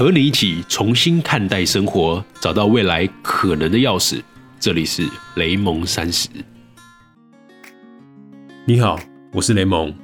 [0.00, 4.22] 和你一起重新看待生活，找到未来可能的钥匙。
[4.58, 5.06] 这里是
[5.36, 6.26] 雷蒙三十。
[8.64, 8.98] 你好，
[9.30, 9.94] 我是雷蒙。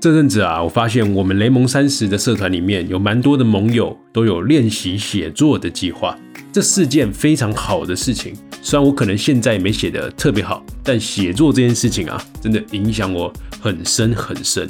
[0.00, 6.18] 这阵子啊，我发现我们雷蒙三十的社团里面有蛮多的盟友都有练习写作的计划，
[6.52, 8.34] 这是件非常好的事情。
[8.60, 14.68] 虽然我可能现在没写的特别好，但写作这件事情啊，真的影响我很深很深。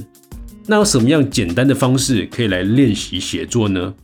[0.66, 3.94] 那有什么样简单的方式可以来练习写作呢？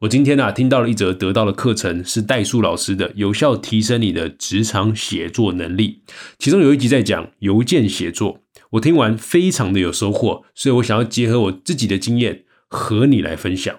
[0.00, 6.02] 我今天啊听到了一则得到的课程，是代数老师的有效提升你的职场写作能力。
[6.38, 13.78] 其中有一集在讲邮件写作，我听完非常的有收获，所以我想要结合我自己的经验和你来分享。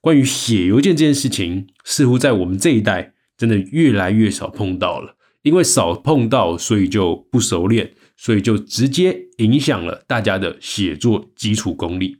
[0.00, 12.18] 关于写邮件这件事情，似乎在我们这一代真的越来越少碰到了，因为少碰到，所以就不熟练，所以就直接影响了大家的写作基础功力。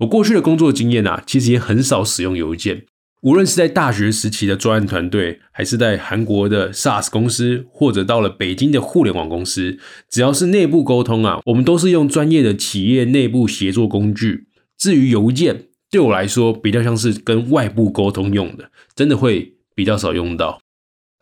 [0.00, 2.84] 我过去的工作经验啊，其实也很少使用邮件。
[3.22, 9.78] 无论是在大学时期的专案团队，还是在韩国的 SaaS 公司，或者到了北京的互联网公司，
[10.08, 14.46] 只要是内部沟通啊，我们都是用专业的企业内部协作工具。
[14.78, 20.62] 至于邮件，对我来说比较像是跟外部沟通用的，真的会比较少用到。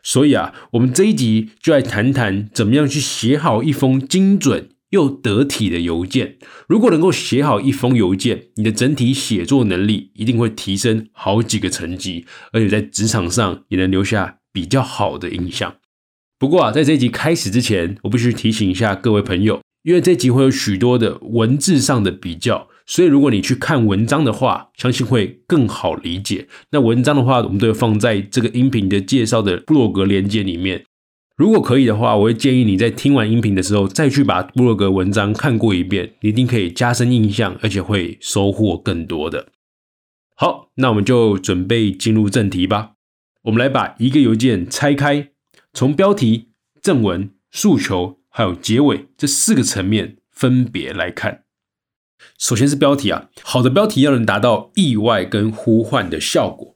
[0.01, 4.69] 所以啊，我们这一集就来谈谈怎么样去写好一封精准。
[4.89, 6.37] 又得体的邮件，
[6.67, 15.75] 如果能够写好一封邮件，你的整体写作能力一定会提升好几个层级，而且在职场上也能留下比较好的印象。
[16.37, 26.47] 不过啊，在这集开始之前，我必须提醒一下各位朋友，因为这集会有许多的文字上的比较，所以如果你去看文章的话，相信会更好理解。
[26.71, 30.85] 那文章的话，我们都会放在这个音频的介绍的布洛格连接里面。
[31.39, 39.47] 如果可以的话，我会建议你在听完音频的时候，再去把布洛格文章看过一遍，一定可以加深印象，而且会收获更多的。
[40.35, 42.95] 好，那我们就准备进入正题吧。
[43.43, 45.29] 我们来把一个邮件拆开，
[45.71, 46.49] 从标题、
[46.81, 51.45] 正文、诉求还有结尾这四个层面分别来看。
[52.37, 56.75] 首先是标题啊，好的标题要能达到意外跟呼唤的效果。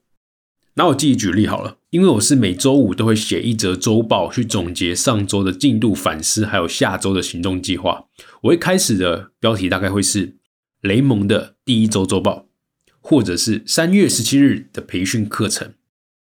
[0.76, 8.06] 那我自己举例好了，因为我是每周五都会写一则周报，去总结上周的进度反思，还有下周的行动计划。
[8.44, 10.38] 我一开始的标题大概会是
[10.82, 12.48] 雷蒙的第一周周报，
[13.00, 15.74] 或者是三月十七日的培训课程。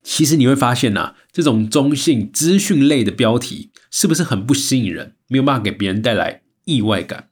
[0.02, 7.29] 其实你会发现呐，这种中性资讯类的标题是不是很不吸引人，没有办法给别人带来意外感？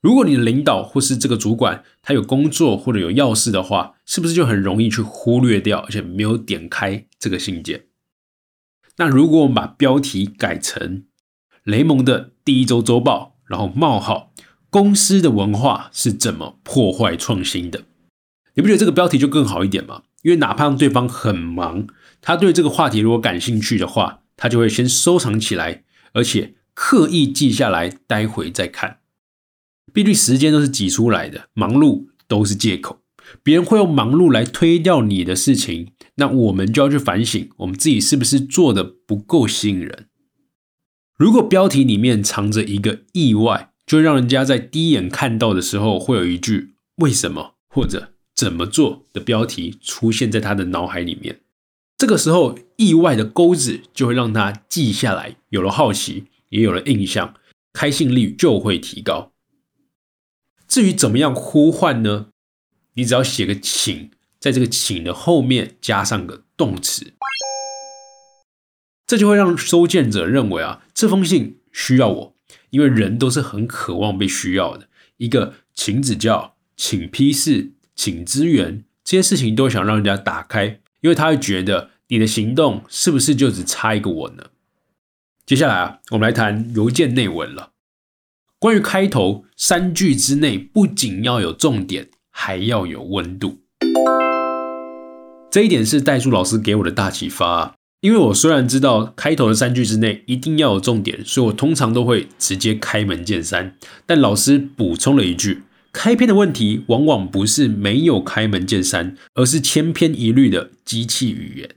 [0.00, 7.86] 如果你的领导或是这个主管他有工作或者有要事的话，是不是就很容易去忽略掉，而且没有点开这个信件？
[8.96, 11.04] 那如果我们把标题改成
[11.64, 14.32] 雷蒙的第一周周报，然后冒号
[14.70, 17.84] 公司的文化是怎么破坏创新的？
[18.54, 20.02] 你不觉得这个标题就更好一点吗？
[20.22, 21.86] 因为哪怕对方很忙，
[22.20, 28.97] 他对这个话题如果感兴趣的话，他就会先收藏起来，而且刻意记下来，待会再看。
[29.92, 33.00] 毕竟时间都是挤出来的，忙碌都是借口。
[33.42, 40.06] 别人会用忙碌来推掉你的事情，那我们就要去反省，我们自己是不是做的不够吸引人。
[41.16, 51.40] 如果标题里面藏着一个意外，就让人家在第一眼看到的时候，会有一句“为什么”或者“怎么做”的标题出现在他的脑海里面。
[51.96, 57.34] 这个时候，意外的钩子就会让他记下来，有了好奇，也有了印象，
[57.72, 59.32] 开信率就会提高。
[60.68, 62.26] 至于怎么样呼唤呢？
[62.94, 67.14] 你只要写个请，在这个请的后面加上个动词，
[69.06, 72.34] 这就会让收件者认为啊，这封信需要我，
[72.70, 74.88] 因为人都是很渴望被需要的。
[75.16, 84.50] 一个请指教、请批示、请支援这些事情，都想让人家打开，因为他会觉得你的行动是不是就只差一个我呢？
[85.46, 87.72] 接下来啊，我们来谈邮件内文了。
[88.60, 93.60] 关于开头三句之内，不仅要有重点，还要有温度。
[95.48, 97.76] 这一点是代数老师给我的大启发。
[98.00, 103.76] 因为我虽然知道开头的三句之内一定要有重点，所以我通常都会直接开门见山。
[104.04, 105.62] 但老师补充了一句：
[105.92, 111.70] 开篇的问题往往不是没有开门见山，而是千篇一律的机器语言。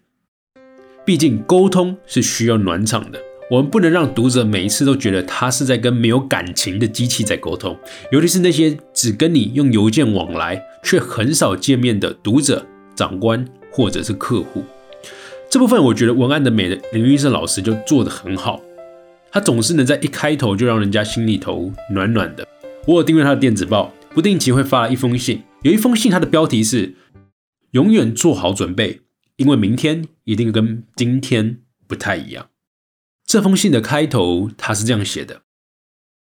[1.05, 3.19] 毕竟沟通是需要暖场的。
[3.51, 7.77] 我们不能让读者每一次都觉得他是在跟没有感情的机器在沟通，
[8.09, 12.65] 尤其是那些只跟你用邮件往来却很少见面的读者、
[12.95, 14.63] 长官或者是客户。
[15.49, 18.61] 这部分我觉得文案的美的林玉胜老师就做得很好，
[19.33, 22.47] 他总是能在一开头就让人家心里头暖暖的。
[22.87, 26.95] 我有订阅他的电子报，不定期会发一封信，有一封信它的标题是
[27.71, 29.01] 永远做好准备，
[29.35, 32.47] 因为明天一定跟今天不太一样。
[33.31, 35.43] 这封信的开头他是这样写的：“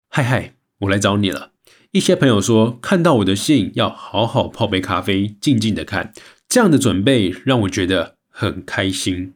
[0.09, 1.51] 嗨嗨，我来找你了。
[1.91, 6.13] 一些朋友说看到我的信要好好泡杯咖啡，静静的看，
[6.49, 9.35] 这样的准备让我觉得很开心。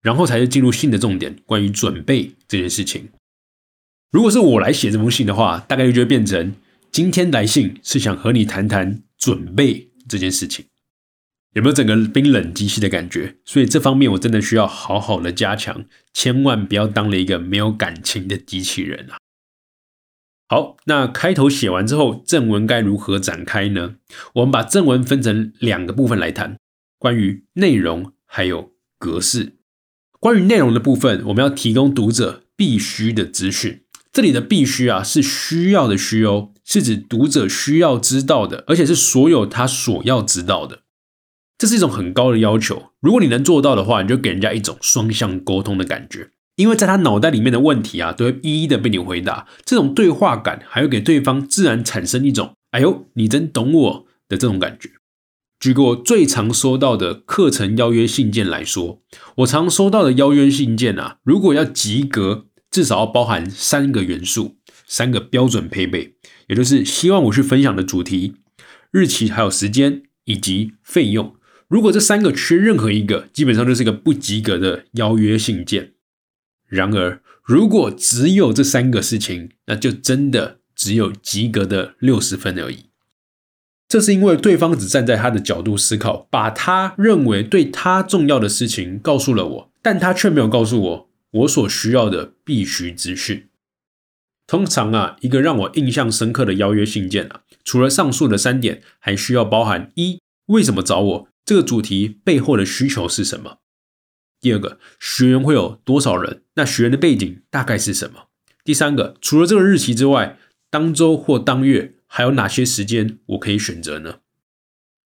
[0.00, 3.10] 然后才是进入信的重点，关于准备这件事情。
[4.10, 6.54] 如果是我来写这封信的话，大概率就会变成
[6.90, 10.64] 今天来信是想和你谈谈准备这件事情。”
[11.54, 13.36] 有没有整个冰冷机器的感觉？
[13.44, 19.18] 所以这方面我真的需要好好的加强，千万不要当了一个没有感情的机器人啊！
[20.48, 23.96] 好，那开头写完之后，正文该如何展开呢？
[24.34, 26.56] 我们把正文分成两个部分来谈，
[26.98, 29.56] 关于内容还有格式。
[30.18, 33.82] 关于内容的部分，我们要提供读者必须的资讯。
[34.12, 40.82] 这里的必须啊，是需要的需哦，是指读者需要知道的，而且是所有他所要知道的。
[41.60, 49.46] 这是一种很高的要求，如果你能做到的话，你就给人家一种双向沟通的感觉，因为在他脑袋里面的问题啊，都会一一的被你回答。
[49.62, 54.88] 这种对话感，还会给对方自然产生一种“哎呦，你真懂我”的这种感觉。
[55.58, 59.02] 举个我最常收到的课程邀约信件来说，
[59.36, 64.56] 我常收到的邀约信件啊，如果要及格，至少要包含三个元素，
[64.86, 66.14] 三个标准配备，
[66.48, 68.36] 也就是希望我去分享的主题、
[68.90, 71.34] 日期、还有时间以及费用。
[71.70, 75.92] 如果这三个缺任何一个，基本上就是一个不及格的邀约信件。
[76.66, 82.86] 然而，如果只有这三个事情，那就真的只有及格的六十分而已。
[83.86, 93.46] 这是因为对方只站在他的角度思考，把他认为对他重要的事情告诉了我，但他却没有告诉我我所需要的必须资讯。
[94.48, 101.29] 通常啊，一个让我印象深刻的邀约信件啊，除了上述的三点，还需要包含一为什么找我。
[101.50, 103.56] 这个主题背后的需求是什么？
[104.40, 106.42] 第二个，学员会有多少人？
[106.54, 108.26] 那学员的背景大概是什么？
[108.62, 110.38] 第三个，除了这个日期之外，
[110.70, 114.18] 当周或当月还有哪些时间我可以选择呢？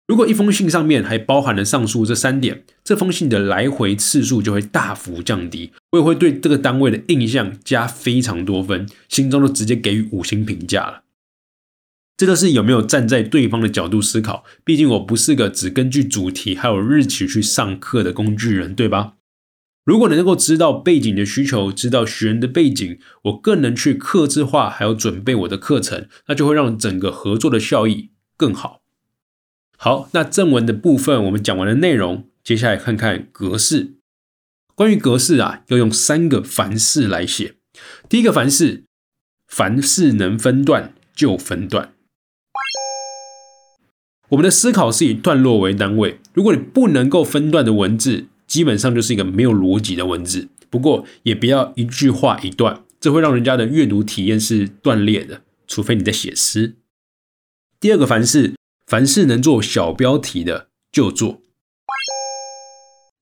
[0.09, 11.04] 如果一封信上面还包含了上述这三点，这封信的来回次数就会大幅降低，我也会对这个单位的印象加非常多分，心中都直接给予五星评价了。
[12.17, 14.45] 这个是有没有站在对方的角度思考？
[14.65, 19.15] 毕竟我不是个只根据主题还有日期去上课的工具人，对吧？
[19.85, 28.83] 如果能够知道背景的需求，知道学员的背景，我更能去克制化，还有准备我的课程，那就会让整个合作的效益更好。
[29.77, 33.97] 好，那正文的部分我们讲完了内容，接下来看看格式。
[34.75, 37.57] 关于格式啊，要用三个凡事来写。
[38.09, 38.85] 第一个凡事，
[39.49, 41.93] 凡事能分段就分段。
[44.35, 46.19] 我们的思考是以段落为单位。
[46.33, 50.49] 如果你不能够分段的文字，基本上就是一个没有逻辑的文字。
[50.71, 55.43] 不过也不要一句话一段，这会让人家的阅读体验是断裂的。
[55.69, 56.75] 除非你在写诗。
[57.79, 58.55] 第二个凡是，
[58.87, 61.41] 凡是能做小标题的就做。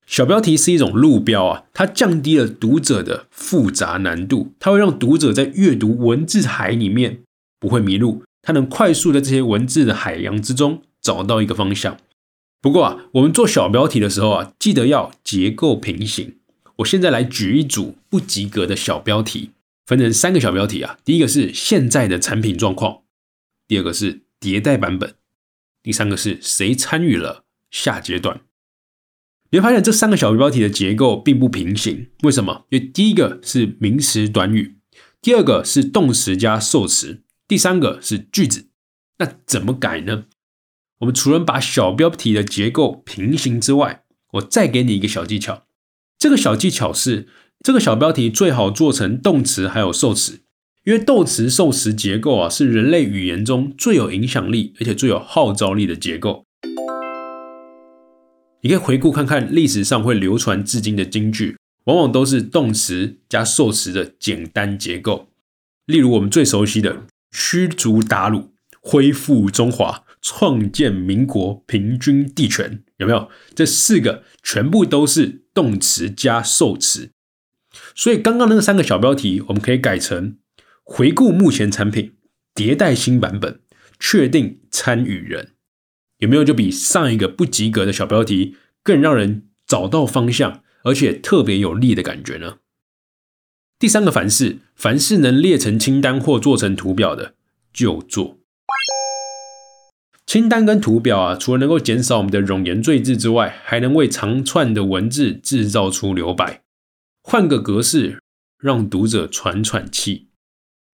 [0.06, 7.20] 小标题是一种路标啊，它降低了读者的复杂难度，它会让读者在阅读文字海里面
[7.60, 10.82] 不会迷路，它能快速在这些文字的海洋之中。
[11.02, 11.98] 找到一个方向。
[12.62, 16.38] 不过啊，我们做小标题的时候啊，记得要结构平行。
[16.76, 19.50] 我现在来举一组不及格的小标题，
[19.84, 20.98] 分成三个小标题啊。
[21.04, 23.02] 第一个是现在的产品状况，
[23.66, 25.14] 第二个是迭代版本，
[25.82, 28.40] 第三个是谁参与了下阶段。
[29.50, 32.64] 你会发现这三个小标题的结构并不平行，为什么？
[32.70, 34.76] 因为第一个是名词短语，
[35.20, 38.68] 第二个是动词加受词，第三个是句子。
[39.18, 40.24] 那怎么改呢？
[41.02, 44.04] 我们除了把小标题的结构平行之外，
[44.34, 45.64] 我再给你一个小技巧。
[46.16, 47.26] 这个小技巧是，
[47.58, 50.42] 这个小标题最好做成动词还有受词，
[50.84, 56.44] 因为动词受词结构啊是人类语言中最有影响力而且最有号召力的结构。
[58.60, 61.56] 你可以回顾看看历史上会流传至今的金句，
[61.86, 65.26] 往往都是动词加受词的简单结构。
[65.86, 67.02] 例如我们最熟悉的
[67.34, 68.50] “驱逐鞑虏”。
[68.84, 73.28] 恢复中华，创建民国，平均地权，有没有？
[73.54, 77.10] 这四个全部都是动词加受词，
[77.94, 80.38] 所以刚刚那个三个小标题，我们可以改成
[80.84, 82.14] 回顾目前产品，
[82.54, 83.60] 迭代新版本，
[83.98, 85.54] 确定参与人，
[86.18, 86.44] 有没有？
[86.44, 92.58] 就比上一个不及格的小标题更让人找到方向，而且特别有力的感觉呢？
[93.80, 97.34] 第三个凡事，凡是能列成清单或做成图表的，
[97.72, 98.41] 就做。
[100.32, 106.62] 清单跟图表啊，除了能够减少我们的冗言赘字之外，还能为长串的文字制造出留白。
[107.22, 108.18] 换个格式，
[108.58, 110.28] 让读者喘喘气，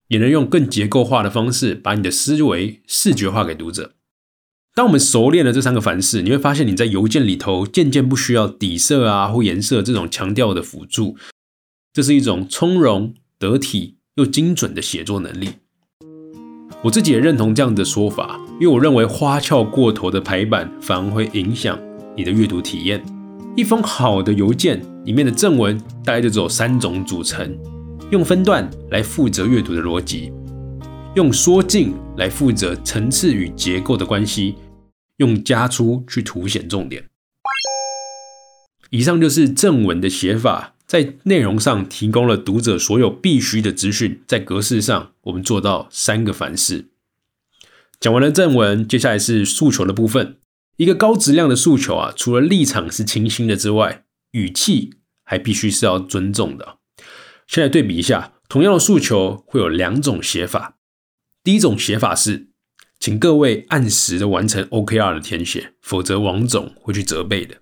[0.09, 3.93] 也能用更结构化的方式，把你的思维视觉化给读者。
[4.75, 11.15] 当我们熟练了这三个凡事，你会发现你在邮件里头渐渐不需要底色啊或颜色这种强调的辅助，
[11.93, 15.51] 这是一种从容得体又精准的写作能力。
[16.81, 21.77] 我自己也认同这样的说法，因为我认为花俏过头的排版反而会影响
[22.15, 23.03] 你的阅读体验。
[23.57, 27.53] 一封好的邮件里面的正文大概就只有三种组成：
[28.11, 30.31] 用分段来负责阅读的逻辑，
[31.15, 34.55] 用缩进来负责层次与结构的关系。
[35.17, 37.03] 用加粗去凸显重点。
[38.89, 46.87] 以上就是正文的写法，在内容上提供了读者所有必须的资讯，在格式上我们做到三个凡事。
[47.99, 50.37] 讲完了正文，接下来是诉求的部分。
[50.77, 56.77] 一个高质量的诉求啊，除了立场是清新的之外，语气还必须是要尊重的。
[57.45, 60.77] 现在对比一下，同样的诉求会有两种写法。
[61.43, 62.47] 第一种写法是。
[62.99, 67.57] 请各位按时的完成 OKR 的填写，否则王总会去责备的。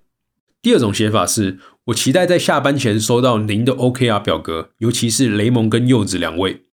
[0.60, 6.64] 第二种写法是，我期待在下班前收到您的 OKR 表格，尤其是雷蒙跟柚子两位。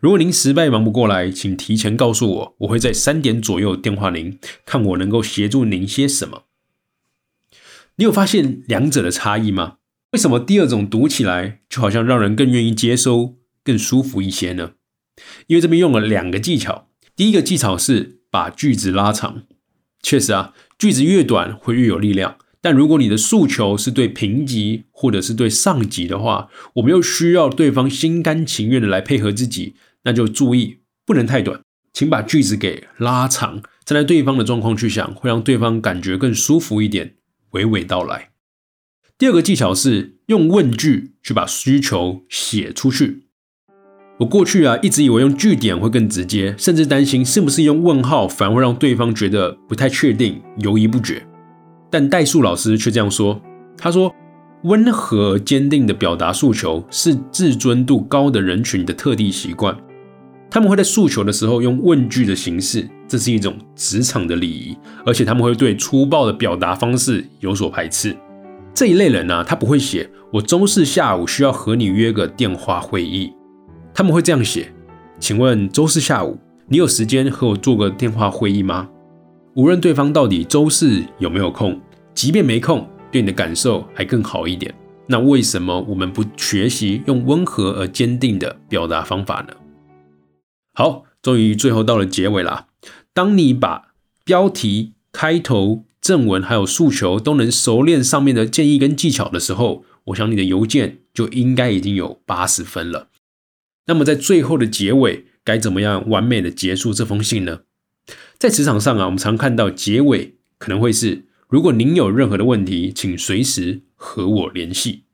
[0.00, 6.44] 如果您实在忙不过来，请提前告诉我，我会在三点左右电话您，看我能够协助您些什么。
[7.96, 9.76] 你有发现两者的差异吗？
[10.12, 14.72] 为什么第二种读起来就好像让人更愿意接收、更舒服一些呢？
[15.48, 16.88] 因为这边用了两个技巧。
[17.14, 19.42] 第一个技巧是把句子拉长。
[20.02, 22.38] 确实啊，句子越短会越有力量。
[22.64, 31.60] 但如果你的诉求是对平级或者是对上级的话，我们又需要对方心甘情愿的来配合自己，那就注意不能太短，
[31.92, 37.16] 请把句子给拉长，站在对方的状况去想，会让对方感觉更舒服一点，
[37.50, 38.30] 娓娓道来。
[39.18, 43.24] 第二个技巧是用问句去把需求写出去。
[44.20, 51.26] 我过去啊，一直以为用句点会更直接，甚至担心是不是用问号反而会让对方觉得不太确定，犹疑不决。
[51.92, 53.38] 但代数老师却这样说
[53.76, 54.10] ：“他说，
[54.62, 59.76] 温和坚定的表达诉求是自尊度高的人群的特地习惯，
[60.50, 68.16] 他们会在诉求的时候用问句的形式，这是一种职场的礼仪，而且他们会对粗暴的表达方式有所排斥。
[68.72, 73.30] 这一类人呢，他不会写‘我周四下午需要和你约个电话会议’。”
[73.92, 74.72] 他们会这样写
[75.20, 78.88] ：“请问周四下午你有时间和我做个电话会议吗？”
[79.54, 81.78] 无论对方到底周四有没有空，
[82.14, 84.74] 即便没空，对你的感受还更好一点。
[85.06, 89.54] 那为什么我们不学习用温和而坚定的表达方法呢？
[90.72, 92.68] 好，终于最后到了结尾啦。
[93.12, 93.92] 当你把
[94.24, 103.08] 标题、开头、正文还有诉求都能熟练上面的建议跟技巧的时候，我想你的邮件就应该已经有八十分了。
[103.86, 107.60] 那么在最后的结尾，该怎么样完美的结束这封信呢？
[108.42, 115.04] 在职场上啊，我们常看到结尾可能会是：如果您有任何的问题，请随时和我联系。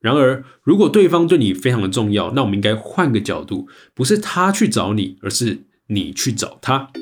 [0.00, 6.92] 然而，如果对方对你非常的重要，那我们应该换个角度，不是他去找你，而是你去找他。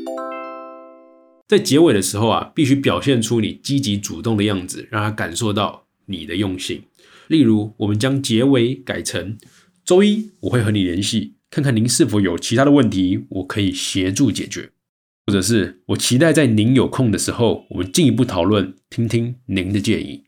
[1.47, 6.85] 在结尾的时候啊，必须表现出你积极主动的样子，让他感受到你的用心。
[7.28, 9.37] 例如，我们将结尾改成。
[9.85, 14.71] 周一我会和你联系，看看您是否有其他的问题，我可以协助解决，
[15.26, 20.25] 或者是我期待在您有空的时候，我们进一步讨论，听听您的建议。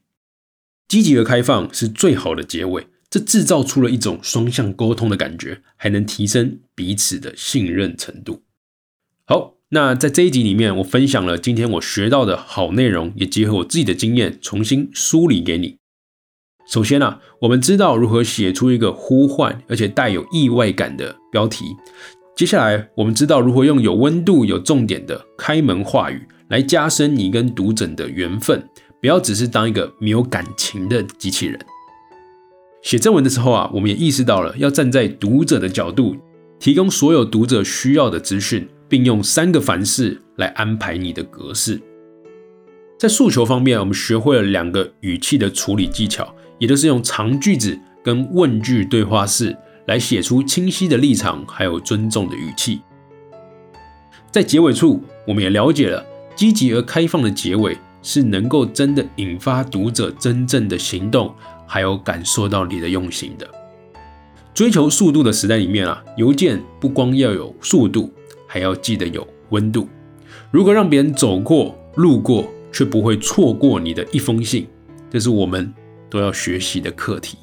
[0.88, 8.42] 积极而开放是最好的结尾，这制造出了一种双向沟通的感觉，还能提升彼此的信任程度。
[9.24, 15.76] 好，那在这一集里面，我分享了今天我学到的好内容，也结合我自己的经验，重新梳理给你。
[16.66, 21.64] 首先啊，我们知道如何写出一个呼唤而且带有意外感的标题。
[22.38, 28.62] 接下来，我们知道如何用有温度、有重点的开门话语来加深你跟读者的缘分，
[29.00, 31.58] 不要只是当一个没有感情的机器人。
[32.80, 36.16] 写正文的时候啊，我们也意识到了要站在读者的角度，
[36.60, 41.80] 提供所有读者需要的资讯，并用三个凡事来安排你的格式。
[43.00, 46.32] 在诉求方面，我们学会了两个语气的处理技巧。
[46.60, 49.56] 也就是用长句子跟问句对话式
[49.88, 52.82] 来写出清晰的立场，还有尊重的语气。
[54.30, 56.04] 在结尾处，我们也了解了
[56.36, 61.34] 积极而开放的结尾是能够真的引发读者真正的行动，
[61.66, 63.48] 还有感受到你的用心的。
[64.52, 68.12] 追求速度的时代里面啊，邮件不光要有速度，
[68.46, 69.88] 还要记得有温度。
[70.50, 74.68] 如何让别人走过、路过却不会错过你的一封信，
[75.08, 75.72] 这是我们
[76.10, 77.38] 都要学习的课题。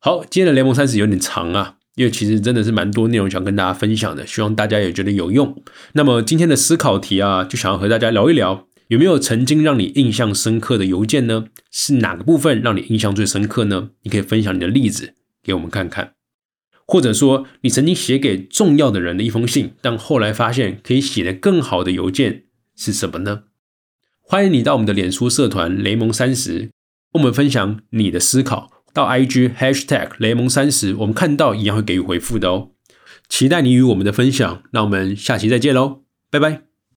[0.00, 5.60] 好，今天的联盟三十有点长啊，因为其实真的是蛮多内容想跟大家分享的，希望大家也觉得有用。
[5.94, 11.46] 那么今天的思考题啊，就想要和大家聊一聊，有没有曾经让你印象深刻的邮件呢？
[11.72, 13.90] 是哪个部分让你印象最深刻呢？
[14.04, 16.12] 你可以分享你的例子给我们看看，
[16.86, 22.44] 或者说你曾经写给重要的人的一封信，但后来发现可以写得更好的邮件
[22.76, 23.42] 是什么呢？
[24.22, 26.70] 欢迎你到我们的脸书社团雷蒙三十，
[27.12, 28.77] 跟我们分享你的思考。
[28.98, 32.70] 到 IG hashtag 雷蒙三十，我们看到一样会给予回复的哦。
[33.28, 36.02] 期待你与我们的分享，那我们下期再见喽，
[36.32, 36.67] 拜拜。